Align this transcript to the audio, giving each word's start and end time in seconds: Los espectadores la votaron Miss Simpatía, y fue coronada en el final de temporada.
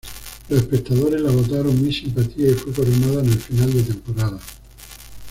Los 0.49 0.61
espectadores 0.61 1.21
la 1.21 1.29
votaron 1.29 1.79
Miss 1.79 1.97
Simpatía, 1.99 2.49
y 2.49 2.53
fue 2.55 2.73
coronada 2.73 3.19
en 3.21 3.27
el 3.31 3.39
final 3.39 3.71
de 3.71 3.83
temporada. 3.83 4.39